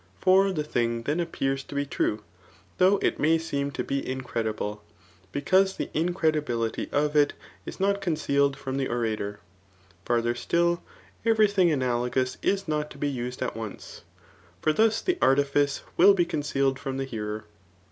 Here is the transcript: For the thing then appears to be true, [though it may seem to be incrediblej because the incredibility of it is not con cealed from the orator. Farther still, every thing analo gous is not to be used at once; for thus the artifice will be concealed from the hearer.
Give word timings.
For 0.19 0.51
the 0.51 0.63
thing 0.63 1.03
then 1.03 1.19
appears 1.19 1.63
to 1.65 1.75
be 1.75 1.85
true, 1.85 2.23
[though 2.79 2.97
it 3.03 3.19
may 3.19 3.37
seem 3.37 3.69
to 3.73 3.83
be 3.83 4.01
incrediblej 4.01 4.79
because 5.31 5.75
the 5.77 5.91
incredibility 5.93 6.89
of 6.91 7.15
it 7.15 7.33
is 7.67 7.79
not 7.79 8.01
con 8.01 8.15
cealed 8.15 8.55
from 8.55 8.77
the 8.77 8.87
orator. 8.87 9.41
Farther 10.03 10.33
still, 10.33 10.81
every 11.23 11.47
thing 11.47 11.67
analo 11.69 12.09
gous 12.09 12.37
is 12.41 12.67
not 12.67 12.89
to 12.89 12.97
be 12.97 13.09
used 13.09 13.43
at 13.43 13.55
once; 13.55 14.01
for 14.59 14.73
thus 14.73 15.03
the 15.03 15.19
artifice 15.21 15.83
will 15.97 16.15
be 16.15 16.25
concealed 16.25 16.79
from 16.79 16.97
the 16.97 17.05
hearer. 17.05 17.43